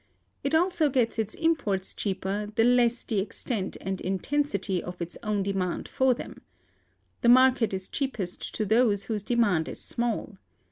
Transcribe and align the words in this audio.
It 0.43 0.55
also 0.55 0.89
gets 0.89 1.19
its 1.19 1.35
imports 1.35 1.93
cheaper, 1.93 2.47
the 2.55 2.63
less 2.63 3.03
the 3.03 3.19
extent 3.19 3.77
and 3.79 4.01
intensity 4.01 4.81
of 4.81 4.99
its 4.99 5.15
own 5.21 5.43
demand 5.43 5.87
for 5.87 6.15
them. 6.15 6.41
The 7.21 7.29
market 7.29 7.71
is 7.71 7.87
cheapest 7.87 8.55
to 8.55 8.65
those 8.65 9.03
whose 9.03 9.21
demand 9.21 9.69
is 9.69 9.79
small. 9.79 10.37